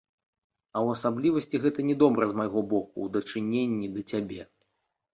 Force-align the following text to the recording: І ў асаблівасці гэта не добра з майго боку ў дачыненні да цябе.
І 0.73 0.77
ў 0.85 0.87
асаблівасці 0.99 1.61
гэта 1.67 1.79
не 1.91 1.95
добра 2.05 2.23
з 2.33 2.41
майго 2.41 2.59
боку 2.75 2.93
ў 3.05 3.07
дачыненні 3.19 3.95
да 3.95 4.01
цябе. 4.11 4.41